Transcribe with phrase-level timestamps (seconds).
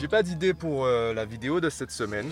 [0.00, 2.30] J'ai pas d'idée pour euh, la vidéo de cette semaine.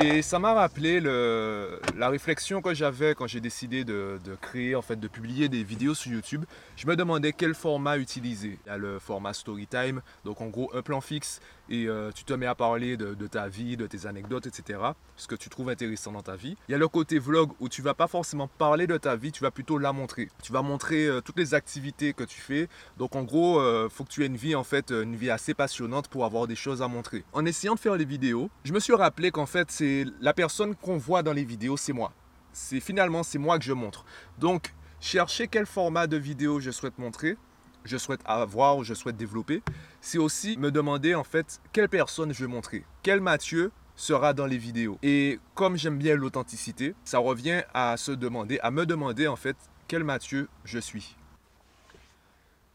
[0.00, 4.96] Et ça m'a rappelé la réflexion que j'avais quand j'ai décidé de, créer, en fait,
[4.96, 6.44] de publier des vidéos sur YouTube.
[6.76, 8.58] Je me demandais quel format utiliser.
[8.64, 12.24] Il y a le format Storytime, donc en gros un plan fixe et euh, tu
[12.24, 14.80] te mets à parler de, ta vie, de tes anecdotes, etc.
[15.16, 16.56] Ce que tu trouves intéressant dans ta vie.
[16.68, 19.32] Il y a le côté vlog où tu vas pas forcément parler de ta vie,
[19.32, 20.28] tu vas plutôt la montrer.
[20.42, 22.68] Tu vas montrer euh, toutes les activités que tu fais.
[22.98, 25.54] Donc en gros, euh, faut que tu aies une vie en fait, une vie assez
[25.54, 27.24] passionnante pour avoir des choses à montrer.
[27.32, 30.74] En essayant de faire les vidéos, je me suis rappelé qu'en fait c'est la personne
[30.74, 32.12] qu'on voit dans les vidéos, c'est moi.
[32.52, 34.04] C'est finalement c'est moi que je montre.
[34.38, 37.36] Donc chercher quel format de vidéo je souhaite montrer
[37.86, 39.62] je souhaite avoir ou je souhaite développer,
[40.00, 42.84] c'est aussi me demander en fait quelle personne je vais montrer.
[43.02, 44.98] Quel Mathieu sera dans les vidéos.
[45.02, 49.56] Et comme j'aime bien l'authenticité, ça revient à se demander, à me demander en fait
[49.88, 51.16] quel Mathieu je suis.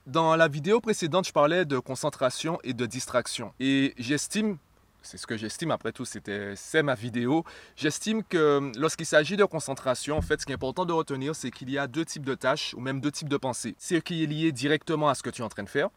[0.07, 3.53] Dans la vidéo précédente, je parlais de concentration et de distraction.
[3.59, 4.57] Et j'estime
[5.02, 7.44] c'est ce que j'estime, après tout, c'est ma vidéo.
[7.76, 11.52] J'estime que lorsqu'il s'agit de concentration, en fait, ce qui est important de retenir, c'est
[11.52, 13.76] qu'il y a deux types de tâches ou même deux types de pensées.
[13.77, 15.90] Ce qui est lié directement à ce que tu es en train de faire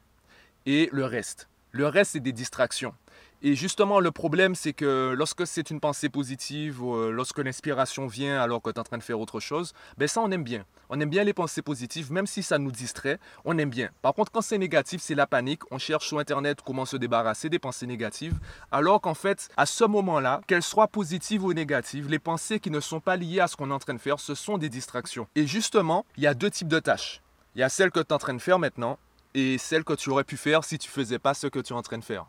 [0.67, 1.49] et le reste.
[1.75, 2.95] Le reste, c'est des distractions.
[3.43, 8.41] Et justement, le problème, c'est que lorsque c'est une pensée positive euh, lorsque l'inspiration vient
[8.41, 10.65] alors que tu es en train de faire autre chose, ben ça, on aime bien.
[10.89, 13.91] On aime bien les pensées positives, même si ça nous distrait, on aime bien.
[14.03, 15.63] Par contre, quand c'est négatif, c'est la panique.
[15.73, 18.39] On cherche sur Internet comment se débarrasser des pensées négatives.
[18.71, 22.79] Alors qu'en fait, à ce moment-là, qu'elles soient positives ou négatives, les pensées qui ne
[22.79, 25.27] sont pas liées à ce qu'on est en train de faire, ce sont des distractions.
[25.35, 27.21] Et justement, il y a deux types de tâches.
[27.57, 28.97] Il y a celle que tu es en train de faire maintenant
[29.35, 31.77] et celle que tu aurais pu faire si tu faisais pas ce que tu es
[31.77, 32.27] en train de faire.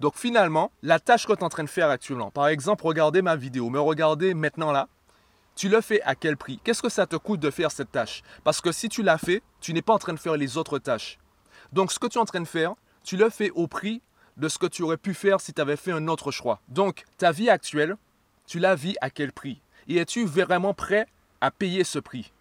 [0.00, 3.22] Donc finalement, la tâche que tu es en train de faire actuellement, par exemple, regarder
[3.22, 4.88] ma vidéo, me regarder maintenant là,
[5.54, 6.58] tu le fais à quel prix?
[6.64, 8.22] Qu'est-ce que ça te coûte de faire cette tâche?
[8.42, 10.78] Parce que si tu l'as fait, tu n'es pas en train de faire les autres
[10.78, 11.18] tâches.
[11.72, 14.02] Donc ce que tu es en train de faire, tu le fais au prix
[14.36, 16.60] de ce que tu aurais pu faire si tu avais fait un autre choix.
[16.68, 17.96] Donc ta vie actuelle,
[18.46, 19.60] tu la vis à quel prix?
[19.88, 21.06] Et es-tu vraiment prêt
[21.40, 22.32] à payer ce prix?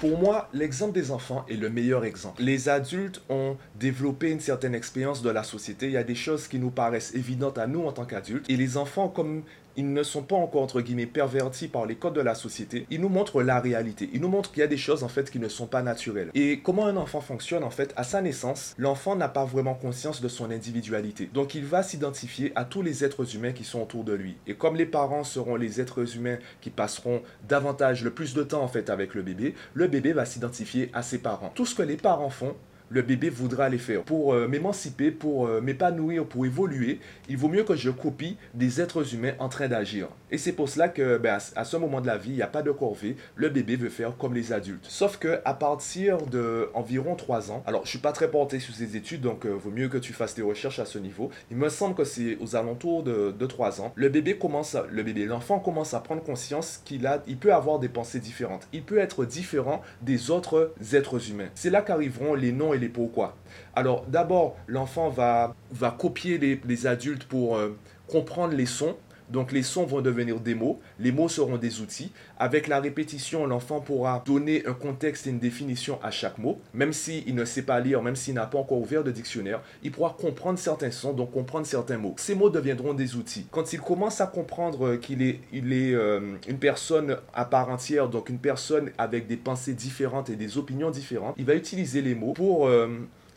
[0.00, 2.42] Pour moi, l'exemple des enfants est le meilleur exemple.
[2.42, 5.86] Les adultes ont développé une certaine expérience de la société.
[5.86, 8.48] Il y a des choses qui nous paraissent évidentes à nous en tant qu'adultes.
[8.48, 9.42] Et les enfants, comme
[9.76, 12.86] ils ne sont pas encore, entre guillemets, pervertis par les codes de la société.
[12.90, 14.10] Ils nous montrent la réalité.
[14.12, 16.30] Ils nous montrent qu'il y a des choses, en fait, qui ne sont pas naturelles.
[16.34, 20.20] Et comment un enfant fonctionne, en fait, à sa naissance, l'enfant n'a pas vraiment conscience
[20.20, 21.30] de son individualité.
[21.32, 24.36] Donc, il va s'identifier à tous les êtres humains qui sont autour de lui.
[24.46, 28.62] Et comme les parents seront les êtres humains qui passeront davantage, le plus de temps,
[28.62, 31.52] en fait, avec le bébé, le bébé va s'identifier à ses parents.
[31.54, 32.54] Tout ce que les parents font,
[32.90, 34.02] le bébé voudra les faire.
[34.02, 38.80] Pour euh, m'émanciper, pour euh, m'épanouir, pour évoluer, il vaut mieux que je copie des
[38.80, 40.08] êtres humains en train d'agir.
[40.30, 42.48] Et c'est pour cela que ben, à, ce moment de la vie, il n'y a
[42.48, 43.16] pas de corvée.
[43.34, 44.84] Le bébé veut faire comme les adultes.
[44.88, 48.74] Sauf que à partir de environ 3 ans, alors je suis pas très porté sur
[48.74, 51.30] ces études, donc euh, vaut mieux que tu fasses des recherches à ce niveau.
[51.50, 53.92] Il me semble que c'est aux alentours de, de 3 ans.
[53.94, 57.78] Le bébé commence, le bébé, l'enfant commence à prendre conscience qu'il a, il peut avoir
[57.78, 58.68] des pensées différentes.
[58.72, 61.48] Il peut être différent des autres êtres humains.
[61.54, 63.36] C'est là qu'arriveront les noms et les pourquoi.
[63.74, 65.54] Alors d'abord, l'enfant va,
[65.98, 67.76] copier les, les adultes pour euh,
[68.08, 68.96] comprendre les sons
[69.30, 72.12] donc les sons vont devenir des mots, les mots seront des outils.
[72.38, 76.58] Avec la répétition, l'enfant pourra donner un contexte et une définition à chaque mot.
[76.72, 79.92] Même s'il ne sait pas lire, même s'il n'a pas encore ouvert de dictionnaire, il
[79.92, 82.14] pourra comprendre certains sons, donc comprendre certains mots.
[82.16, 83.46] Ces mots deviendront des outils.
[83.50, 88.08] Quand il commence à comprendre qu'il est, il est euh, une personne à part entière,
[88.08, 92.14] donc une personne avec des pensées différentes et des opinions différentes, il va utiliser les
[92.14, 92.66] mots pour...
[92.66, 92.88] Euh,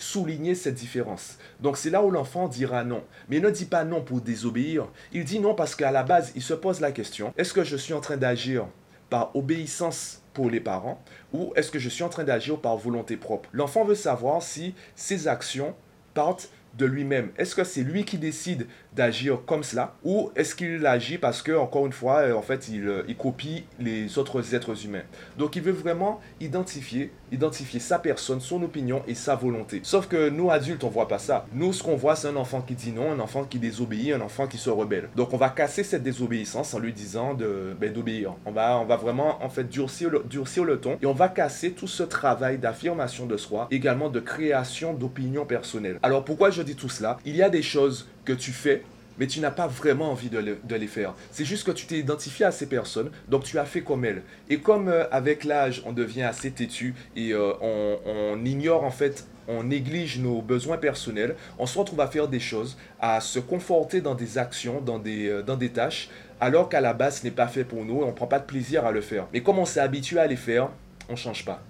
[0.01, 1.37] souligner cette différence.
[1.59, 3.03] Donc c'est là où l'enfant dira non.
[3.29, 4.87] Mais il ne dit pas non pour désobéir.
[5.13, 7.77] Il dit non parce qu'à la base, il se pose la question, est-ce que je
[7.77, 8.67] suis en train d'agir
[9.09, 11.03] par obéissance pour les parents
[11.33, 13.49] ou est-ce que je suis en train d'agir par volonté propre?
[13.51, 15.75] L'enfant veut savoir si ses actions
[16.13, 20.85] partent de lui-même Est-ce que c'est lui qui décide d'agir comme cela ou est-ce qu'il
[20.85, 24.55] agit parce que encore une fois euh, en fait il, euh, il, copie les autres
[24.55, 25.03] êtres humains?
[25.37, 29.81] Donc il veut vraiment identifier identifier sa personne son opinion et sa volonté.
[29.83, 31.45] Sauf que nous adultes on voit pas ça.
[31.53, 34.21] Nous ce qu'on voit c'est un enfant qui dit non un enfant qui désobéit un
[34.21, 35.09] enfant qui se rebelle.
[35.15, 38.33] Donc on va casser cette désobéissance en lui disant de ben, d'obéir.
[38.45, 41.29] On va on va vraiment en fait durcir le, durcir le ton et on va
[41.29, 45.99] casser tout ce travail d'affirmation de soi également de création d'opinion personnelle.
[46.03, 47.17] Alors pourquoi je dis tout cela?
[47.25, 48.83] Il y a des choses que tu fais,
[49.17, 51.13] mais tu n'as pas vraiment envie de, les faire.
[51.31, 54.23] C'est juste que tu t'es identifié à ces personnes, donc tu as fait comme elles.
[54.49, 59.27] Et comme euh, avec l'âge, on devient assez têtu et euh, on, ignore en fait,
[59.47, 64.01] on néglige nos besoins personnels, on se retrouve à faire des choses, à se conforter
[64.01, 66.09] dans des actions, dans des, euh, dans des tâches,
[66.39, 68.39] alors qu'à la base, ce n'est pas fait pour nous et on ne prend pas
[68.39, 69.27] de plaisir à le faire.
[69.33, 70.69] Mais comme on s'est habitué à les faire,
[71.09, 71.61] on ne change pas.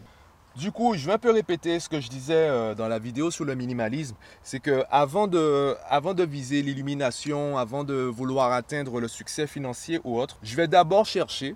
[0.57, 3.31] Du coup, je vais un peu répéter ce que je disais euh, dans la vidéo
[3.31, 4.18] sur le minimalisme.
[4.44, 10.01] C'est que avant de, avant de viser l'illumination, avant de vouloir atteindre le succès financier
[10.03, 11.56] ou autre, je vais d'abord chercher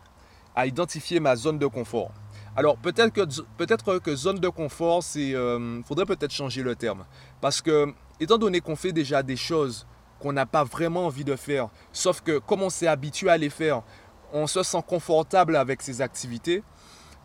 [0.55, 2.11] à identifier ma zone de confort.
[2.55, 3.25] Alors peut-être que,
[3.57, 7.05] peut-être que zone de confort, c'est, euh, faudrait peut-être changer le terme.
[7.41, 9.85] Parce que, étant donné qu'on fait déjà des choses
[10.21, 13.49] qu'on n'a pas vraiment envie de faire, sauf que comme on s'est habitué à les
[13.49, 13.83] faire,
[14.31, 16.63] on se sent confortable avec ces activités,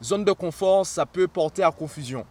[0.03, 2.27] zone de confort, ça peut porter à confusion.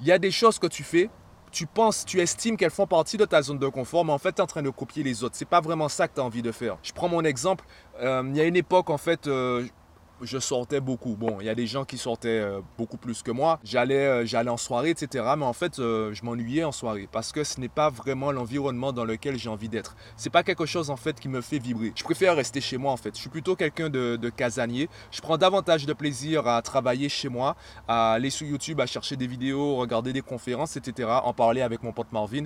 [0.00, 1.10] Il y a des choses que tu fais,
[1.50, 4.32] tu penses, tu estimes qu'elles font partie de ta zone de confort, mais en fait,
[4.32, 5.36] tu es en train de copier les autres.
[5.36, 6.78] C'est pas vraiment ça que tu as envie de faire.
[6.82, 7.64] Je prends mon exemple.
[8.00, 9.64] Euh, il y a une époque, en fait, euh,
[10.24, 11.16] je sortais beaucoup.
[11.16, 13.58] Bon, il y a des gens qui sortaient euh, beaucoup plus que moi.
[13.64, 15.24] J'allais, euh, j'allais en soirée, etc.
[15.36, 18.92] Mais en fait, euh, je m'ennuyais en soirée parce que ce n'est pas vraiment l'environnement
[18.92, 19.96] dans lequel j'ai envie d'être.
[20.16, 21.92] C'est pas quelque chose en fait qui me fait vibrer.
[21.94, 23.14] Je préfère rester chez moi en fait.
[23.14, 24.88] Je suis plutôt quelqu'un de, casanier.
[25.10, 27.56] Je prends davantage de plaisir à travailler chez moi,
[27.86, 31.08] à aller sur YouTube, à chercher des vidéos, regarder des conférences, etc.
[31.24, 32.44] En parler avec mon pote Marvin,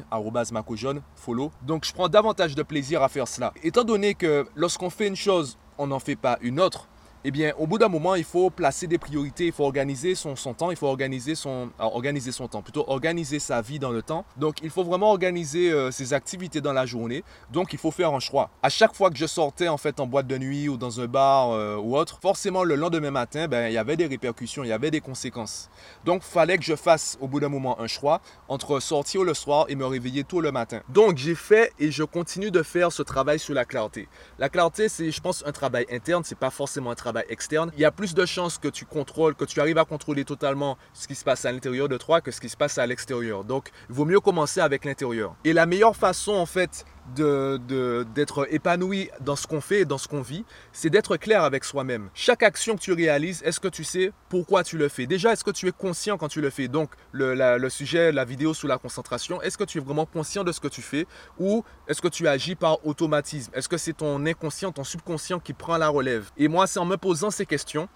[0.75, 1.51] jaune, follow.
[1.63, 3.53] Donc je prends davantage de plaisir à faire cela.
[3.63, 6.89] Étant donné que lorsqu'on fait une chose, on n'en fait pas une autre
[7.25, 10.35] eh bien, au bout d'un moment, il faut placer des priorités, il faut organiser son,
[10.55, 14.25] temps, il faut organiser son, organiser son temps, plutôt organiser sa vie dans le temps.
[14.37, 17.25] Donc, il faut vraiment organiser euh, ses activités dans la journée.
[17.51, 18.51] Donc, il faut faire un choix.
[18.63, 21.07] À chaque fois que je sortais en fait en boîte de nuit ou dans un
[21.07, 24.69] bar euh, ou autre, forcément le lendemain matin, ben, il y avait des répercussions, il
[24.69, 25.71] y avait des conséquences.
[26.05, 29.67] Donc, fallait que je fasse au bout d'un moment un choix entre sortir le soir
[29.69, 30.83] et me réveiller tôt le matin.
[30.89, 34.09] Donc, j'ai fait et je continue de faire ce travail sur la clarté.
[34.39, 37.81] La clarté, c'est, je pense, un travail interne, c'est pas forcément un travail externe, il
[37.81, 41.07] y a plus de chances que tu contrôles, que tu arrives à contrôler totalement ce
[41.07, 43.45] qui se passe à l'intérieur de toi que ce qui se passe à l'extérieur.
[43.45, 45.35] Donc, il vaut mieux commencer avec l'intérieur.
[45.45, 46.85] Et la meilleure façon, en fait,
[47.15, 51.43] de, d'être épanoui dans ce qu'on fait et dans ce qu'on vit, c'est d'être clair
[51.43, 52.11] avec soi-même.
[52.15, 55.07] Chaque action que tu réalises, est-ce que tu sais pourquoi tu le fais?
[55.07, 56.69] Déjà, est-ce que tu es conscient quand tu le fais?
[56.69, 60.45] Donc, le, le sujet, la vidéo sous la concentration, est-ce que tu es vraiment conscient
[60.45, 61.07] de ce que tu fais
[61.39, 63.51] ou est-ce que tu agis par automatisme?
[63.55, 66.31] Est-ce que c'est ton inconscient, ton subconscient qui prend la relève?
[66.37, 67.89] Et moi, c'est en me posant ces questions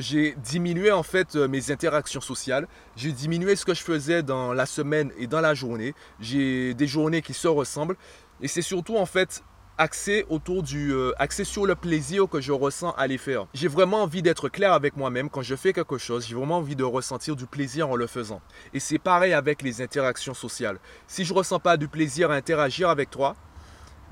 [0.00, 2.66] j'ai diminué en fait euh, mes interactions sociales.
[2.96, 5.94] J'ai diminué ce que je faisais dans la semaine et dans la journée.
[6.20, 7.96] J'ai des journées qui se ressemblent.
[8.40, 9.42] Et c'est surtout en fait
[9.78, 13.46] axé autour du euh, axé sur le plaisir que je ressens à les faire.
[13.54, 16.76] J'ai vraiment envie d'être clair avec moi-même quand je fais quelque chose, j'ai vraiment envie
[16.76, 18.40] de ressentir du plaisir en le faisant.
[18.74, 20.78] Et c'est pareil avec les interactions sociales.
[21.06, 23.34] Si je ressens pas du plaisir à interagir avec toi,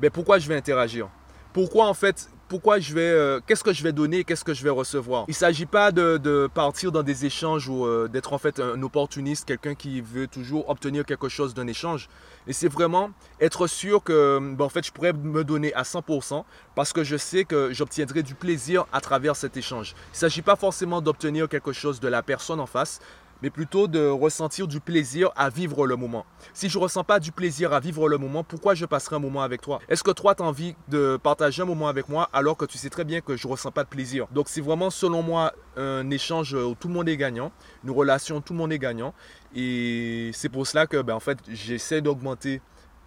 [0.01, 1.09] ben pourquoi je vais interagir?
[1.53, 4.65] Pourquoi en fait pourquoi je vais, euh, qu'est-ce que je vais donner, qu'est-ce que je
[4.65, 5.25] vais recevoir.
[5.29, 8.83] Il ne s'agit pas de, partir dans des échanges ou euh, d'être en fait un
[8.83, 12.09] opportuniste, quelqu'un qui veut toujours obtenir quelque chose d'un échange.
[12.49, 16.43] Et c'est vraiment être sûr que ben, en fait, je pourrais me donner à 100%
[16.75, 19.95] parce que je sais que j'obtiendrai du plaisir à travers cet échange.
[20.09, 22.99] Il ne s'agit pas forcément d'obtenir quelque chose de la personne en face,
[23.43, 26.27] mais plutôt de ressentir du plaisir à vivre le moment.
[26.53, 29.21] Si je ne ressens pas du plaisir à vivre le moment, pourquoi je passerai un
[29.21, 29.81] moment avec toi?
[29.89, 32.79] Est-ce que toi, tu as envie de partager un moment avec moi alors que tu
[32.79, 34.27] sais très bien que je ne ressens pas de plaisir?
[34.33, 37.53] Donc c'est vraiment, selon moi, un échange où tout le monde est gagnant,
[37.85, 39.15] une relation où tout le monde est gagnant.
[39.55, 42.61] Et c'est pour cela que, ben, en fait, j'essaie d'augmenter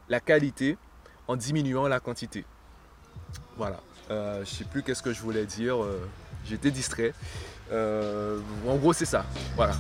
[0.10, 0.78] la qualité
[1.28, 2.46] en diminuant la quantité.
[3.58, 3.80] Voilà.
[4.12, 5.82] Euh, je ne sais plus qu'est-ce que je voulais dire.
[5.82, 6.00] Euh,
[6.46, 7.14] j'étais distrait.
[7.74, 9.26] Euh, en gros, c'est ça.
[9.56, 9.74] Voilà.